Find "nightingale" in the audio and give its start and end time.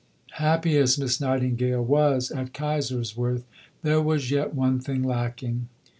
1.21-1.85